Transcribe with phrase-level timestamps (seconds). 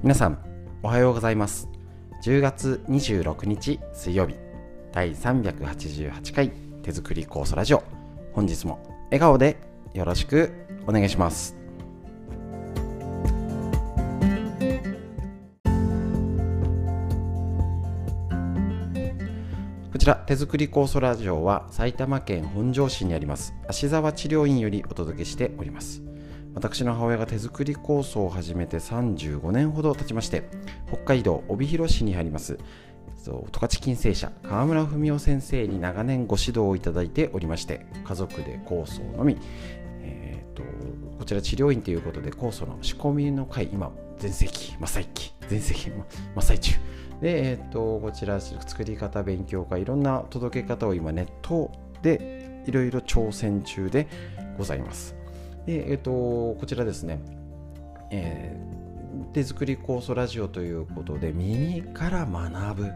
[0.00, 0.38] 皆さん
[0.84, 1.68] おはようございます。
[2.22, 4.36] 10月26日水曜日
[4.92, 6.52] 第388回
[6.84, 7.82] 手作り酵素ラジオ。
[8.32, 9.56] 本日も笑顔で
[9.94, 10.52] よろしく
[10.86, 11.56] お願いします。
[19.92, 26.02] こちら手作り酵素ラジオは埼玉県本庄市にあります芦沢治療院よりお届けしております。
[26.58, 30.42] 私の母親が手作り構想を始めて35年ほど経ちまして
[30.88, 32.58] 北海道帯広市にあります
[33.22, 39.36] 十勝金星社川村文夫先生に長年ご指導をいただいておりまして家族で酵素のみ、
[40.02, 40.64] えーと、
[41.16, 46.04] こちら治療院ということで酵素の仕込みの会今全盛期真っ最期全盛期真っ
[46.40, 46.72] 最中。
[47.20, 51.70] で、えーと、こちら作り方勉強会いろんな届け方を今ネット
[52.02, 54.08] でいろいろ挑戦中で
[54.56, 55.17] ございます。
[55.68, 56.10] で、えっ、ー、と、
[56.58, 57.20] こちらですね、
[58.10, 62.92] えー、手作り酵素ラジオということで、耳から学ぶ。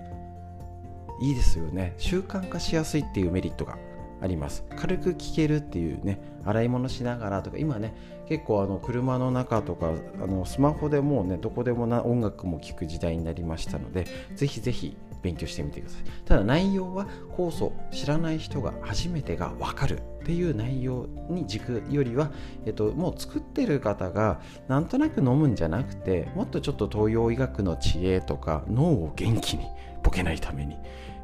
[1.20, 1.92] いいですよね。
[1.98, 3.76] 習慣化しやすいっていうメリットが
[4.22, 4.64] あります。
[4.74, 7.94] 軽く聞けるっていうね、洗い物しながらとか、今ね、
[8.26, 16.02] 結構あの車の中とか、あのスマホでもうね、どこでもな音楽も聴く時代になりましたので、ぜひぜひ勉強してみてください。
[16.24, 17.06] ただ内容は
[17.36, 22.30] 酵素知らない人が初めてが分かるっていう内容に軸よりは、
[22.64, 29.66] えっと、もう作ってる方がなんとなく飲むんじゃなくてもっとちょっと東洋医学の知恵とか脳を元気に
[30.02, 30.76] ボケないために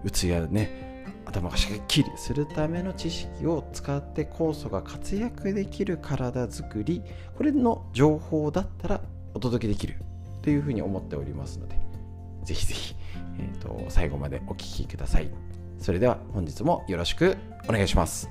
[0.05, 0.89] うつやね
[1.25, 7.03] 頭がしっきりするための知識を使って酵素が活躍できる体づくり
[7.37, 9.01] これの情報だったら
[9.35, 9.97] お届けできる
[10.43, 11.77] というふうに思っておりますので
[12.45, 12.95] ぜひぜひ
[13.39, 15.31] えーと、最後までお聴きください。
[15.79, 17.37] それでは本日もよろしく
[17.69, 18.29] お願いします。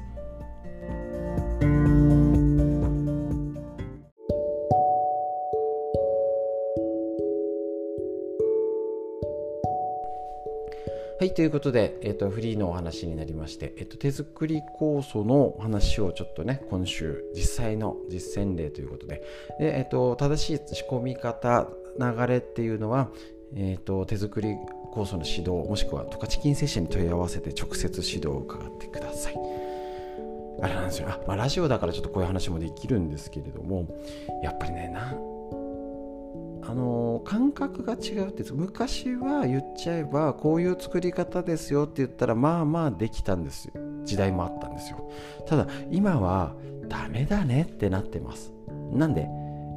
[11.20, 19.24] はい、ということで、えーと、フリーのお話になりまして、えーと、手作り酵素の話をちょっとね、今週、実際の実践例ということで、
[19.60, 23.10] でえーと正しい仕込み方、流れっていうのは、
[23.56, 24.58] えーと、手作り
[24.94, 29.36] 酵素の指導もしくは十勝金星社に問い合わせて直接指導を伺ってください。
[30.62, 31.10] あれなんですよ。
[31.10, 33.86] あ、まあ、ラジオだからちょっとこういう話もできるんですけれども
[34.42, 35.14] やっぱりねな
[36.70, 43.74] あの感覚が違うって昔は言っちゃえばこういう作り方ですよって言ったらまあまあできたんですよ。
[44.04, 45.10] 時代もあったんですよ。
[45.48, 46.56] ただ今は
[46.88, 48.52] ダメだねってなってます。
[48.92, 49.28] なんで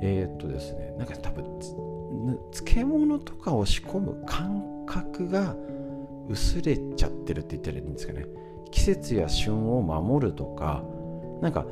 [0.03, 1.45] えー、っとですねなんか多分
[2.53, 5.55] 漬物とかを仕込む感覚が
[6.29, 8.27] 薄れちゃってるって言ったらいいんですかね。
[8.73, 10.83] 季節や旬を守るとか
[11.41, 11.67] なんか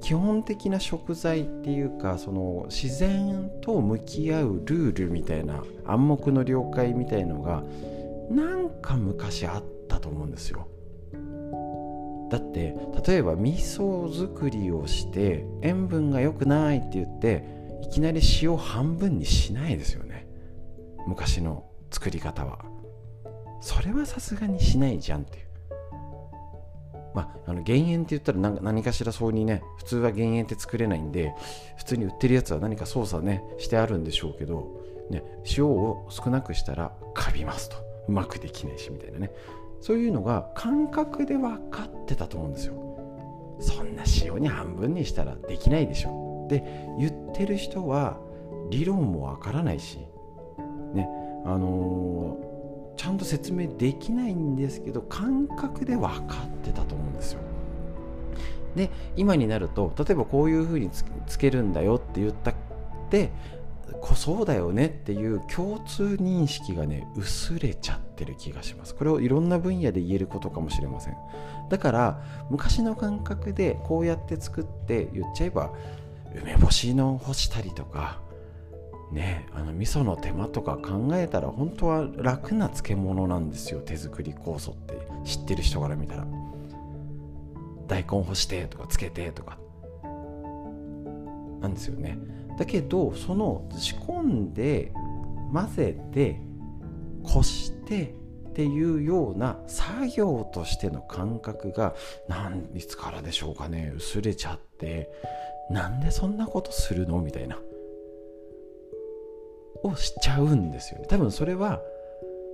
[0.00, 7.64] 基本的な食材っていうかその自然と向き合うルールみたいな暗黙の了解みたいのが
[8.30, 10.68] なんか昔あったと思うんですよ。
[12.30, 12.74] だって
[13.06, 17.44] 例えば味噌作りをして塩分が良くないって言って
[17.82, 20.26] いきなり塩半分にしないですよね。
[21.06, 21.64] 昔の。
[21.90, 22.64] 作り方は。
[23.60, 25.46] それはさすがにしないじゃんっていう。
[27.14, 31.34] まあ、あの減塩って言ったら何かしらそうにね普通は減塩って作れないんで
[31.78, 35.24] 普通に売ってるやつは何か操作ねしてあるんでしょうけど、ね、
[35.56, 37.76] 塩を少なくしたらカビますと。
[38.08, 39.30] うまくできないしみたいなね。
[39.80, 42.74] そういうのが感覚で分かってたと思うんですよ。
[43.60, 46.46] そんな塩に半分にしたらできないでしょ。
[46.50, 46.62] で
[46.98, 48.20] 言ってる人は
[48.70, 49.98] 理論もわからないし
[50.92, 51.08] ね。
[51.46, 57.40] あのー、ちゃんと説明できないんですけど感覚で分かってたと思うんですよ。
[58.74, 62.54] で今になると例えばこういうふうにつけるんだよって言ったっ
[63.08, 63.30] て
[64.00, 68.94] こそうだよねっていう共通認識がね薄れちゃってる気がします。
[68.94, 71.16] これをいろんな分野で言えることかもしれません。
[71.70, 75.72] だから昔の感覚でこうやって作って言っちゃえば
[76.34, 78.20] 梅干しの干したりとか
[79.12, 85.06] ねあの味噌の手間とか考えたら本当は楽な漬物なんですよ手作り酵素って。
[85.24, 86.26] 知ってる人から見たら。
[87.86, 89.58] 大根干してとかつけてとか。
[91.60, 92.18] なんですよね。
[92.58, 94.92] だけどその仕込んで
[95.52, 96.40] 混ぜて
[97.22, 98.14] こして
[98.48, 101.94] っていうような作業としての感覚が
[102.28, 103.92] 何いつからでしょうかね。
[103.94, 105.10] 薄れちゃって
[105.70, 107.20] なんでそんなことするの？
[107.20, 107.58] みたいな。
[109.82, 111.06] をしちゃうんですよね。
[111.08, 111.80] 多分それは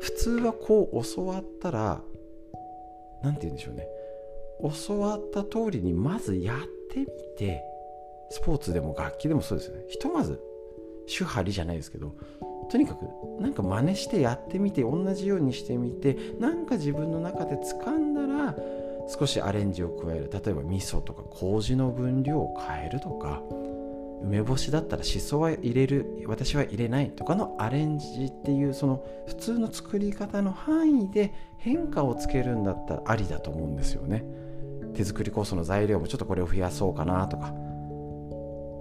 [0.01, 2.01] 普通はこう教わったら
[3.23, 3.87] 何て言うんでしょうね。
[4.87, 6.57] 教わった通りにまずやっ
[6.91, 7.63] てみて
[8.31, 9.85] スポーツでも楽器でもそうですよね。
[9.89, 10.41] ひとまず
[11.07, 12.15] 手張りじゃないですけど
[12.71, 13.07] とにかく
[13.41, 18.55] なんか真似してやってみて同じようにしてみてなんか自分の中で掴んだら
[19.09, 20.31] 少しアレンジを加える。
[20.33, 23.43] 例えば味噌とか麹の分量を変えるとか
[24.25, 34.25] 梅干しだったらしそは入れる私は入れないとかのアレンジっていうその普通の作り方の範囲で変化をつけるんだったらありだと思うんですよね。
[34.95, 37.53] 手作り酵素の材料もちょっとこれを増やそうかなとか。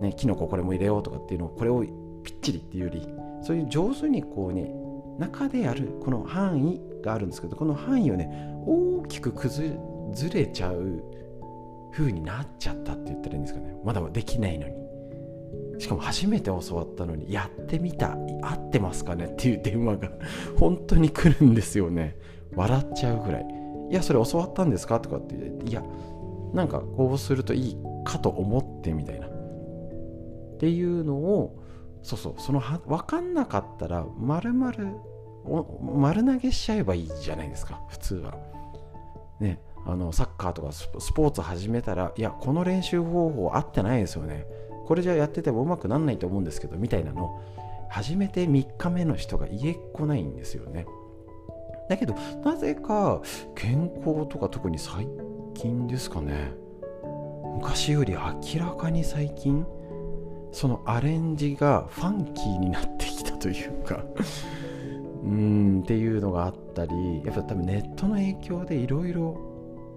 [0.01, 1.83] ねきのここれも入れようとかっていうのをこれを
[2.23, 3.07] ぴっちりっていうより
[3.43, 4.73] そういう上手にこうね
[5.19, 8.27] 中でやるこの範囲があるんですけどこの範囲をね
[8.65, 9.77] 大きく崩
[10.33, 11.03] れちゃう
[11.93, 13.75] 風になっちゃったって言ったらいいんですかね。
[13.83, 14.80] まだできないのに。
[15.81, 19.25] しかも初めて教わったのにやってみた合ってますかね？
[19.25, 20.09] っていう電話が
[20.59, 22.17] 本当に来るんですよね。
[22.55, 23.45] 笑っちゃうぐらい。
[23.89, 24.99] いやそれ教わったんですか？
[24.99, 25.83] とかって言っていや
[26.53, 29.25] なんかこうするといいかと思ってみたいな。
[29.27, 29.29] っ
[30.59, 31.57] ていうのを
[32.03, 34.71] そうそうその分かんなかったら丸々
[35.95, 38.35] 丸投げしちゃえばいいじゃないですか普通は。
[39.39, 44.45] ねあのサッカーとかスポーツ始めたらいやこの練習方法合ってないですよね。
[44.91, 47.41] これじゃやっててもうまくなんないと思うんですけどみたいなの。
[47.87, 50.85] 初めて3日目の人が言えっこないんですよね。
[51.87, 53.21] だけどなぜか
[53.55, 55.07] 健康とか特に最
[55.53, 56.51] 近ですかね。
[57.55, 59.65] 昔より明らかに最近
[60.51, 64.03] そのアレンジがファンキーになってきたというか。
[65.23, 69.37] うんっていうのがあったりやっぱ多分ネットの影響でいろいろ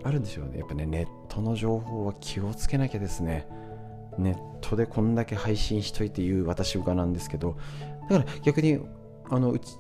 [0.05, 0.61] あるんでしょうね。
[0.61, 3.49] やっぱねネットの情報は気をつけなきゃですね。
[4.19, 7.57] ネットでこんだけ配信しといて言う私がなんですけど
[8.09, 8.81] だから逆に
[9.31, 9.77] あのうち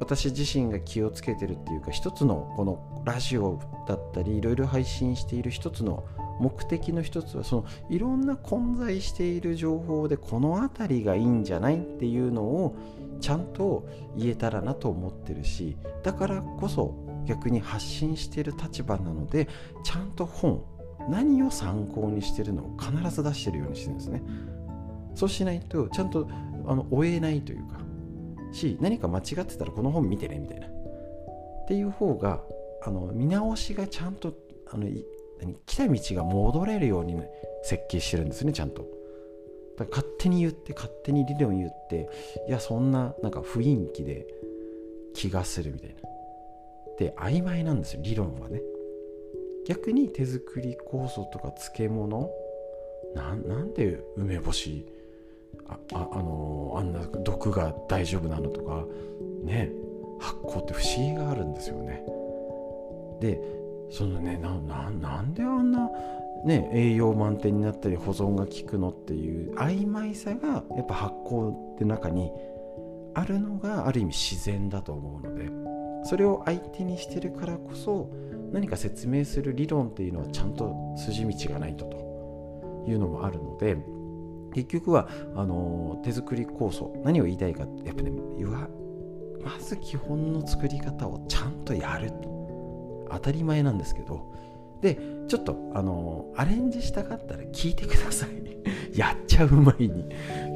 [0.00, 6.04] 私自身が気をつけてるっていうか一つのこのラジオだったりいろいろ配信している一つの
[6.40, 12.76] 目的の一つはそのいろんな混在している情報でこの辺りがいいんじゃないっていうのを
[13.20, 16.94] ちゃんと言えたらなと思ってるしだからこそ
[17.26, 19.48] 逆に発信している立場なので
[19.82, 20.62] ちゃんと本
[21.08, 24.22] 何を参考にしてるのを必ず出してるようにしてるんですね。
[25.14, 26.28] そうしないとちゃんと
[26.66, 27.80] あの追えないというか
[28.52, 30.66] し何か間違ってたらこの本見てねみたいな。
[30.66, 30.70] っ
[31.66, 32.40] ていう方が
[32.82, 34.32] あの見直しがちゃんと
[34.70, 34.86] あの
[35.66, 37.28] 来た道が戻れるようにね
[37.62, 38.86] 設計してるんですねちゃんと。
[39.76, 42.08] だから勝手に言って勝手に理論言って
[42.48, 44.26] いやそんななんか雰囲気で
[45.14, 45.96] 気がするみたいな。
[46.98, 48.60] で曖昧なんですよ理論はね。
[49.68, 52.30] 逆に手作り酵素とか漬物
[53.14, 54.86] なんで梅干し
[55.68, 58.84] ああ、あの、あんな毒が大丈夫なのとか
[59.44, 59.70] ね
[60.18, 62.02] 発酵って不思議があるんですよね。
[63.20, 63.40] で
[63.90, 65.90] そのねなななんであんな
[66.44, 72.32] ね栄養満点になったり保存が効くのっていう曖昧さがやっぱ発酵って中に
[73.14, 75.77] あるのがある意味自然だと思うので。
[76.08, 78.08] それを相手にしてるからこそ
[78.50, 83.76] 何か説明する理論っていうのはちゃんと筋道がないとというのもあるので
[84.54, 88.10] 結局はあの手作り酵素何を言いたいかやっぱね
[89.44, 92.10] まず基本の作り方をちゃんとやる
[93.10, 94.34] 当たり前なんですけど。
[94.80, 94.96] で
[95.26, 98.30] ちょっとあのアレンジしたかったら聞いてください。
[98.96, 100.04] やっちゃう前に。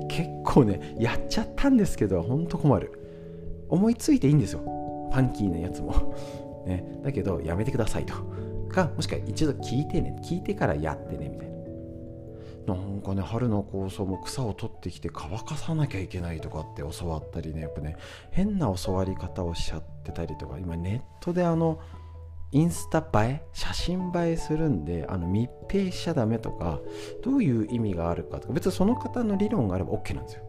[0.08, 2.93] 結構ねやっちゃったんですけどほんと困る。
[3.69, 4.81] 思いついていいんですよ。
[5.12, 6.14] ファンキーなやつも。
[6.66, 8.14] ね、だけどやめてくださいと。
[8.69, 10.16] かもしくは一度聞いてね。
[10.22, 11.48] 聞いてからやってねみたい
[12.66, 12.74] な。
[12.74, 17.62] なんかね春の構想も草を取ってきて乾かさなきゃいけないとかって教わったりね。
[17.62, 17.96] やっぱね
[18.31, 20.58] 変な教わり方をしちゃってたりとか。
[20.58, 21.78] 今ネットであの
[22.52, 23.42] インスタ映え？
[23.52, 26.81] 写真映えするんであの密閉しちゃダメとか
[27.24, 28.54] どういう意味があるかとか。
[28.54, 30.44] 別にその方の理論があれば OK なんですよ。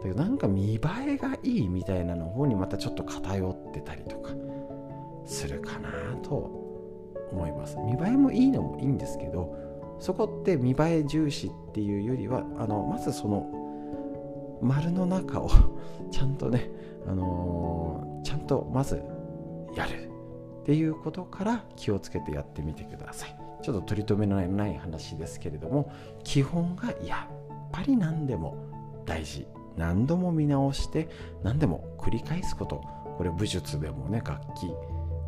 [0.00, 4.32] だけどなんか見栄えがいいみたいなの方にまたちょっと偏ってたりとか
[5.26, 5.90] するかな
[6.22, 6.34] と
[7.30, 7.76] 思います。
[7.78, 9.54] 見栄えもいいのもいいんですけど
[10.00, 15.48] そこって見栄え重視っていうよりはあのまずその丸の中を
[16.10, 16.70] ちゃんとね、
[17.06, 19.02] あのー、ちゃんとまず
[19.74, 20.10] やる
[20.62, 23.36] っていうことから気をつけてやってみてください。
[23.62, 25.92] ちょっと取り留めのない話ですけれども
[26.24, 28.56] 基本がやっぱり何でも
[29.04, 29.46] 大事。
[29.80, 31.08] 何度も見直して
[31.42, 32.84] 何でも繰り返すこと。
[33.16, 34.70] これ武術でもね楽器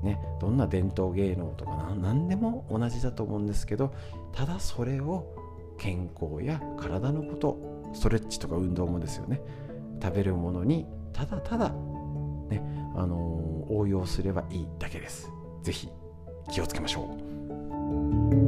[0.02, 3.94] ね、どんな伝統芸能とか何でも同じだと思うんですけど
[4.32, 5.32] ただそれを
[5.78, 9.40] 健康や体のことストレッチとか運動もですよね。
[10.02, 11.68] 食べるものにただただ、
[12.48, 12.60] ね
[12.96, 15.30] あのー、応用すればいいだけです。
[15.62, 15.88] 是非
[16.50, 17.16] 気をつけましょ
[18.38, 18.41] う。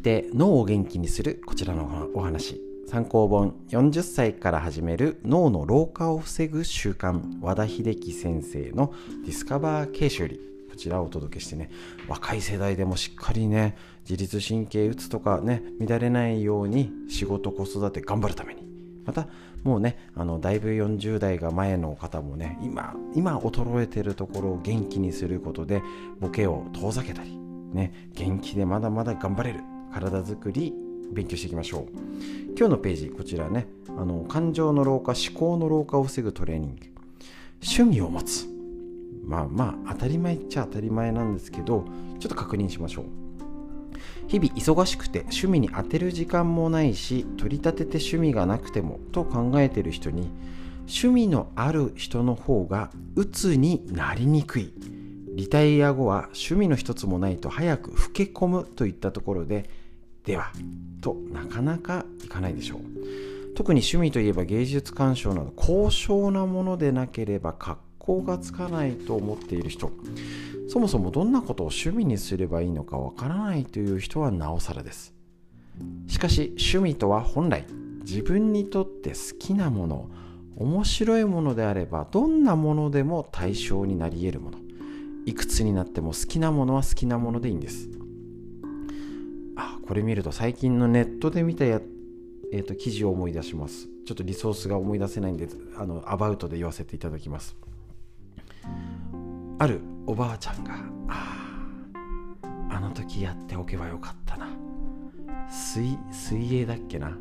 [0.00, 2.60] て脳を元気にするこちらのお話。
[2.88, 7.20] 参考本40歳から始める脳の老化を防ぐ習慣。
[7.40, 8.92] 和田秀樹先生の
[9.24, 11.70] ディスカバー形式よりこちらをお届けしてね
[12.08, 13.76] 若い世代でもしっかりね
[14.08, 18.68] 自律神経うつとかね乱れないように仕事子育て頑張るために。
[19.06, 19.28] また
[19.62, 25.82] もうねあのだいぶ40代が前の方もね今今衰えてるところを元気にすることで
[26.20, 27.36] ボケを遠ざけたり
[27.72, 29.79] ね元気でまだまだ頑張れる。
[29.92, 30.72] 体づくり
[31.12, 31.86] 勉強していきましょう。
[32.56, 36.86] 今日のページこちらねあの感情の老化思考の老化を防ぐトレーニング。
[37.62, 38.46] 趣味を持つ。
[39.24, 41.84] まあまあ当たり前っちゃ当たり前なんですけど
[42.18, 43.04] ちょっと確認しましょう。
[44.28, 50.30] 日々忙しくて趣味に当てる時間もないし取り立てて趣味がなくてもと考えてる人に
[50.82, 54.72] 趣味のある人の方が鬱になりにくい。
[55.34, 59.70] リタイア後は趣味の一つもないと早く老け込むといったところで
[60.24, 60.52] では
[61.00, 62.80] となかなかいかないでしょう。
[63.54, 69.90] 特に趣味といえば芸術鑑賞など高尚なものでなければ格好がつかないと思っている人。
[70.68, 75.12] そもそもどんなことを趣味にすればいいのかわからないという人はなおさらです。
[76.06, 77.64] しかし趣味とは本来
[78.02, 80.10] 自分にとって好きなもの
[80.56, 84.58] 面白いものであればどんなものでも対象になり得るもの。
[85.26, 87.88] いくつになっても好きなものは好きなものでいいんです。
[89.90, 91.80] これ見ると最近のネットで見たや、
[92.52, 93.88] えーと、記事を思い出します。
[94.06, 97.56] ちょっとリソースが思い出せないんであのアバウトで言わせていただきます。
[99.58, 100.74] あるおばあちゃんが
[101.08, 101.56] あ
[102.70, 104.46] あの時やっておけばよかったな。
[105.50, 107.18] 水水泳だっけな。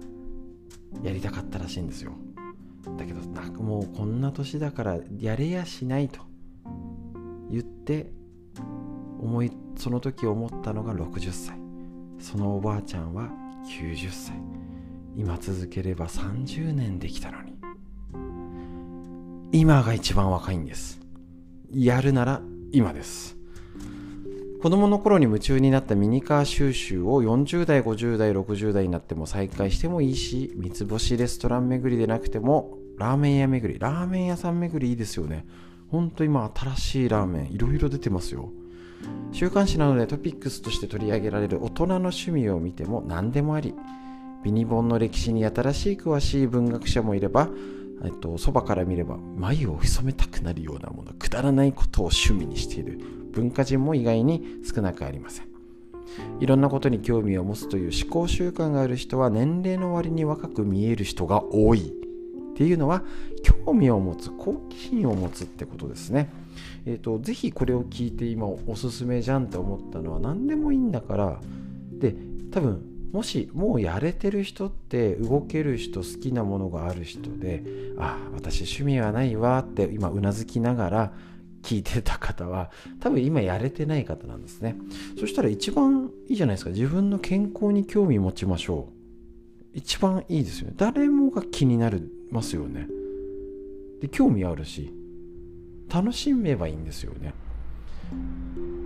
[1.02, 2.12] やりたかったらしいんですよ。
[3.00, 6.22] だけどなんかもうこんな年だからやれやしないと。
[7.50, 8.12] 言って
[9.20, 11.69] 思いその時思ったのが60歳。
[12.20, 13.30] そのおばあちゃんは
[13.66, 14.34] 90歳。
[15.16, 17.54] 今続ければ30年できたのに。
[19.52, 21.00] 今が一番若いんです。
[21.74, 23.38] やるなら今です。
[24.62, 35.46] 子供の頃に夢中になったミニカー収集を40代50代60代になっても再開してもいいし三つ星レストラン巡りでなくてもラーメン屋巡りラーメン屋さん巡りいいですよね。
[35.90, 38.52] ほんと今新しいラーメンいろいろ出てますよ。
[39.32, 43.74] 週刊誌などでトピックスとして取り上げられる大人の趣味を見ても何でもあり。
[44.42, 47.50] ビニ本の歴史に新しい詳しい文学者もいれば
[48.04, 53.00] えっと、そばから見れば眉を潜めたくなるようなものくだらないことを趣味にしている
[53.32, 55.50] 文化人も意外に少なくありません。
[56.40, 61.94] いろんなことに興味を持つという思考習慣がある人は年齢の割に若く見える人が多い。
[62.60, 63.04] っていうのは
[63.42, 66.30] 興味を持つ好奇心を持つってことですね。
[66.86, 71.40] えっ、ー、と、ぜひこれを聞いて今おすすめじゃんって思ったのは何でもいいんだから、
[71.94, 72.14] で、
[72.52, 77.64] 多分、もしもうやれてる人って動ける人好きなものがある人で
[77.98, 81.14] ああ私趣味はないわって今うなずきながら
[81.64, 84.76] 聞いてた方は多分今やれてない方なんですね。
[85.20, 86.70] そしたら一番いいじゃないですか。
[86.70, 88.99] 自分の健康に興味持ちましょう。
[89.74, 90.74] 一番いいですよね。
[90.78, 92.88] 誰もが気になりますよね。
[94.02, 94.94] で興味あるし
[95.94, 97.34] 楽しめばいいんですよね。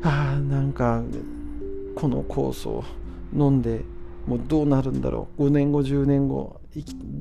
[0.03, 1.03] ああなんか
[1.95, 2.83] この酵素
[3.33, 3.81] 飲んで
[4.27, 5.47] もうどうなるんだろう。
[5.47, 6.59] 5年後10年後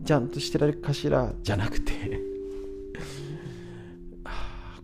[0.05, 1.33] ちゃんとしてられるかしら？
[1.43, 1.93] じゃなくて。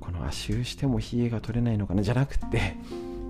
[0.01, 2.03] この足湯しても冷えが取れないのかな？
[2.03, 2.77] じゃなくて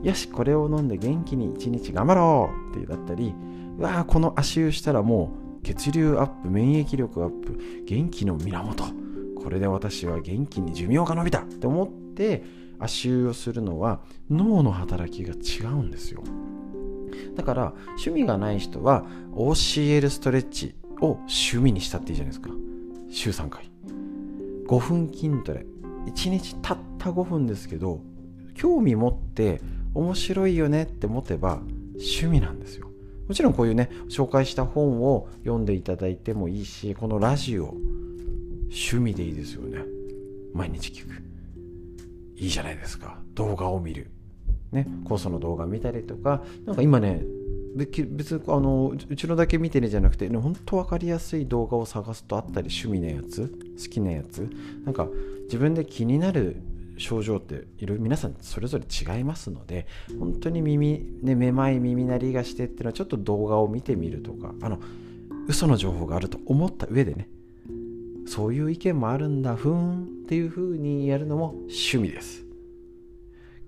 [0.03, 3.35] よしこれを飲んで元気に一日頑張ろうってだったり
[3.79, 8.85] わあこの足湯したらもう血流アップ免疫力アップ元気の源。
[9.41, 12.43] これで私は元気に寿命が延びたって思って
[12.79, 16.23] 足湯をするのは脳の働きが違うんですよ。
[17.37, 22.51] だから趣味がない人は OCL ストレッチを趣味にしたっていいじゃないですか。
[23.11, 23.71] 週3回。
[24.67, 25.65] 5分筋トレ。
[26.07, 28.01] 1日たった5分ですけど
[28.55, 29.61] 興味持って
[29.95, 31.61] 面白いよねって持てば
[31.95, 32.88] 趣味なんですよ。
[33.29, 37.75] もちろんこういうね紹介した本を読んでいただいてもいいしこのラジオ
[38.71, 39.81] 趣味でいいですよね。
[40.55, 41.23] 毎日聞く。
[42.37, 43.19] いいじゃないですか。
[43.35, 44.11] 動画を見る。
[44.73, 44.87] ね。
[45.05, 46.43] 酵素の動画見たりとか。
[46.67, 47.23] なんか今ね
[47.77, 53.49] 別にあのうちのだけ見てねじゃなくて、ね、本当分かりやすい動画を探すとあったり趣味のやつ
[53.83, 54.49] 好きなやつ。
[54.85, 55.07] なんか
[55.45, 56.57] 自分で気になる
[56.99, 59.87] 症状っていろいろ皆さんそれぞれ違いますので
[60.19, 64.79] 本当に耳、ね、めまい耳鳴りがしてっていうのはちょっと動画を見てみるとかあの
[65.47, 67.29] 嘘の情報があると思った上でね
[68.27, 72.45] そういう意見もあるんだふーんっていう風にやるのも趣味です。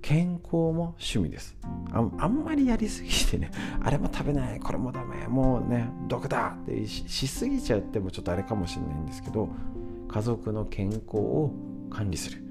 [0.02, 1.56] 健康も趣味です。
[1.92, 3.50] ああんまりやりすぎてね
[3.82, 9.49] あれも食べないこれもダメもうね毒だってしすぎちゃってもちょっとあれかもしれないんですけど
[10.08, 11.52] 家族の健康を
[11.90, 12.50] 管理する。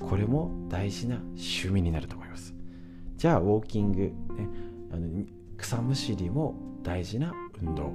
[0.00, 2.54] これも大事な趣味になると思います。
[3.16, 4.12] じゃあウォーキング、ね、
[4.92, 5.24] あの
[5.56, 7.32] 草むしりも大事な
[7.62, 7.92] 運動。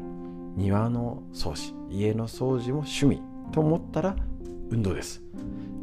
[0.56, 4.16] 庭の掃除家の掃除も趣味と思ったら
[4.70, 5.22] 運動です。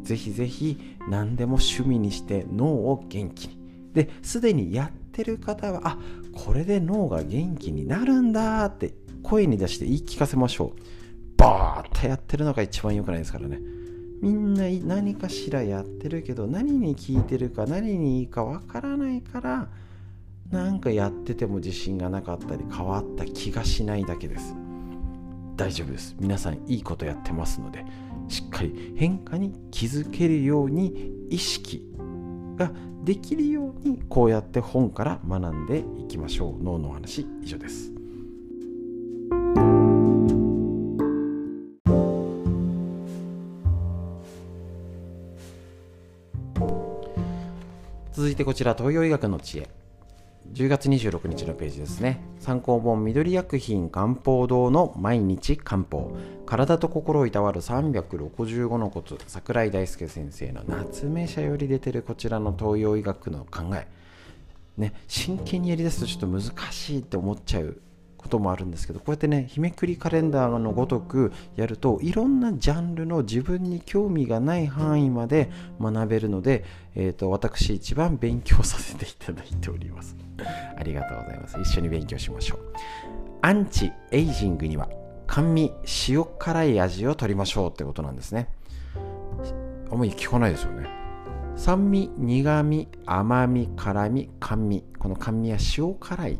[0.03, 0.77] ぜひぜひ
[1.09, 3.57] 何でも趣味にして脳を元気に。
[3.93, 5.97] ですでにやってる方はあ
[6.33, 8.93] これで脳が元気になるんだって
[9.23, 10.81] 声に出して言い聞かせましょう。
[11.37, 13.59] バーッとやってるのが一番良くないですからね。
[14.21, 19.67] みんな何かしらやってるけど何に聞いてるか何にいいかわからないから
[20.51, 24.55] なんかやってても自信がなかったり変わった気がしないだけです。
[25.55, 26.15] 大丈夫です。
[26.19, 27.83] 皆さんいいことやってますので
[28.27, 31.83] しっかり変化に気づけるように意識
[32.55, 32.71] が
[33.03, 36.63] できるようにこうやって本から学んでいきましょう。
[36.63, 37.96] 脳の話以上です。
[48.37, 49.67] いてこちら東洋医学の知恵。
[50.53, 52.21] 10月26日のページですね。
[52.39, 56.15] 参考本緑薬品漢方堂の毎日漢方。
[56.45, 59.17] 体と心をいたわる365のコツ。
[59.25, 63.87] 桜井大輔先生の夏目社より出てるこちらの東洋医学の考え。
[64.77, 67.81] ね真剣にやりだすとちょっと難しいって思っちゃう
[68.17, 80.15] こともあるんですけどこうやってね日めくりカレンダーのごとくやるといろんなジャンルの自分に興味がない範囲まで学べるので、えーと、私一番勉強させていただいております。
[80.77, 81.59] ありがとうございます。
[81.59, 82.59] 一緒に勉強しましょう。
[83.41, 84.89] アンチエイジングには
[85.27, 85.71] 甘味
[86.09, 88.49] 塩辛い味を取りましょうってことなんですね。
[89.91, 90.87] あんまり聞かないですよね。
[91.55, 94.83] 酸味苦味甘み辛み甘味。
[94.99, 96.39] この甘味は塩辛い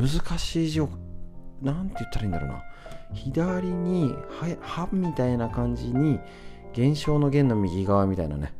[0.00, 0.88] 難しい字を
[1.60, 2.62] 何て言ったらいいんだろうな。
[3.12, 4.14] 左に
[4.62, 6.18] 「は」みたいな感じに
[6.72, 8.54] 現象の弦の右側みたいなね。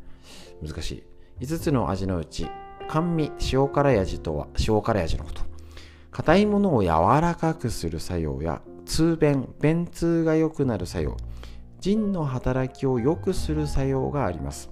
[0.63, 1.05] 難しい。
[1.41, 2.47] 5つの味のうち
[2.89, 5.43] 甘味塩辛い味とは塩辛い味のこと。
[6.11, 6.89] 硬いものを柔
[7.21, 11.17] らかくする作用や通便便通が良くなる作用。
[11.79, 14.71] 腎の働きを良くする作用があります。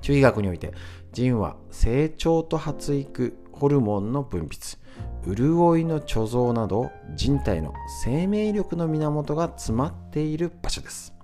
[0.00, 0.72] 中医学において
[1.12, 4.78] 腎は成長と発育ホルモンの分泌。
[5.26, 11.14] 潤いの貯蔵など人体の生命力の源が詰まっている場所です。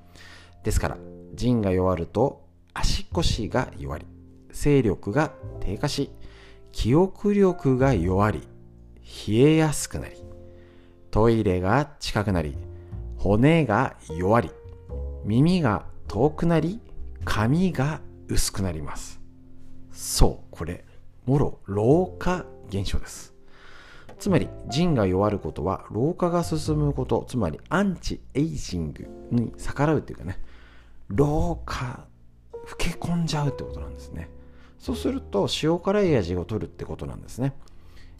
[0.62, 0.98] ですから
[1.34, 4.06] 腎が弱ると足腰が弱り
[4.52, 6.10] 勢力が低下し
[6.72, 8.46] 記憶力が弱り
[9.28, 10.16] 冷えやすくなり
[11.10, 12.56] トイレが近くなり
[13.16, 14.50] 骨が弱り
[15.24, 16.80] 耳が遠くなり
[17.24, 19.20] 髪が薄くなります。
[19.92, 20.84] そうこれ
[21.26, 23.29] もろ老化現象です。
[24.20, 30.38] つまり腎が弱ることは老化が進むことつまりアンチエイジングに逆らうっていうかね
[31.08, 32.06] 老化
[32.52, 34.28] 老け込んじゃうってことなんですね。
[34.78, 37.54] そうすると塩辛い味を取るってことなんですね。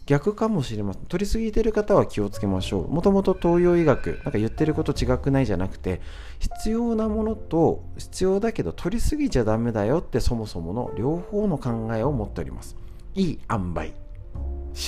[0.05, 1.03] 逆かもしれません。
[1.05, 2.91] 取りすぎてる方は気をつけましょう。
[2.91, 6.01] もともと東洋医学なんか言ってること違くないじゃなくて
[6.39, 12.75] 必要なものと必要だけど取りすぎちゃダメだよってそもそもの両方の考えを持っております。
[13.15, 13.93] いい塩梅。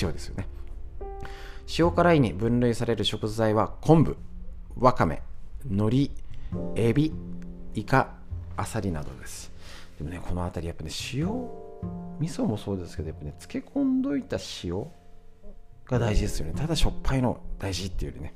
[0.02, 0.48] 塩ですよね。
[1.78, 4.16] 塩辛いに分類される食材は昆布、
[4.78, 5.22] わかめ、
[5.68, 6.10] 海苔、
[6.76, 7.12] エビ、
[7.74, 8.14] イカ、
[8.56, 9.52] アサリなどです。
[9.98, 11.26] でもね、この辺りやっぱね、塩、
[12.20, 14.86] 味噌もそうですけど、やっぱね、漬け込んどいた塩
[15.86, 16.54] が大事ですよね。
[16.54, 18.34] ただしょっぱいの大事っていうよりね。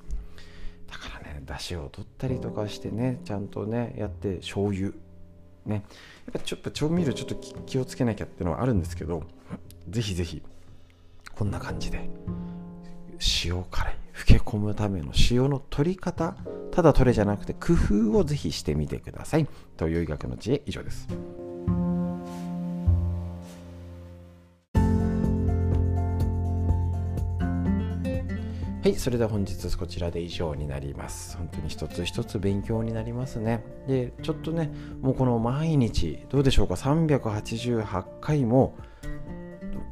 [0.91, 4.93] だからね、だしを取ったりとかしてね、ちゃんとね、やって、醤油。
[5.67, 5.77] ね。
[5.77, 7.35] やっぱちょっと調味料ちょっと
[7.67, 9.23] 気をつけなきゃっていうのはあるんですけど、
[9.89, 10.43] ぜひぜひ、
[11.35, 12.09] こんな感じで
[13.45, 13.97] 塩辛い。
[14.19, 16.37] 老け込むための塩の取り方。
[16.73, 17.75] ただ取れじゃなくて工
[18.13, 19.47] 夫をぜひしてみてください。
[19.77, 21.09] という医学の知恵以上です。
[28.89, 31.37] はい、それでは本日こちらで以上になります。
[31.37, 33.63] 本当に一つ一つ勉強になりますね。
[33.87, 38.77] で、ちょっとね、もうこの毎日、どうでしょうか、388回も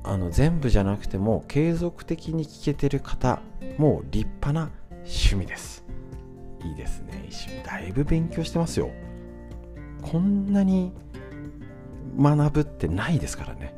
[0.07, 3.41] あの全部じゃなくても継続的に聞けてる方
[3.77, 4.71] も立派な
[5.05, 5.85] 趣味です。
[6.65, 7.27] いいですね。
[7.29, 8.91] 一緒にだいぶ勉強してますよ。
[10.03, 10.93] こんなに
[12.17, 13.75] 学ぶってないですからね。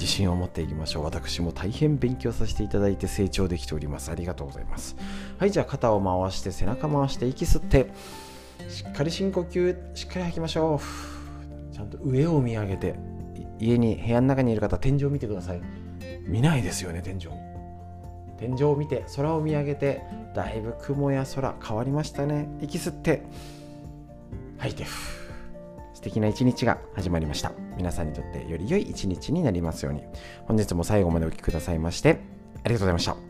[0.00, 1.04] 自信を持っていきましょう。
[1.04, 4.10] 私も大変勉強させていただいて成長できております。
[4.10, 4.96] ありがとうございます。
[5.38, 7.92] はいじゃあ肩を回して背中回して息吸って
[8.70, 10.80] しっかり深呼吸しっかり吐きましょ
[11.72, 11.74] う。
[11.74, 13.15] ちゃんと上を見上げて。
[13.58, 15.60] 家に部屋の中にいる方天井を見てください。
[16.26, 17.28] 見ないですよね天井。
[18.38, 20.02] 天井を見て空を見上げて
[20.34, 22.48] だいぶ雲や空変わりましたね。
[22.60, 23.22] 息吸って
[24.58, 24.84] 吐いて
[25.94, 27.52] 素敵な一日が始まりました。
[27.76, 30.02] 皆さんにとってより良い一日になりますように。
[30.46, 32.20] 本日も最後までお聴きくださいまして
[32.64, 33.25] ありがとうございました。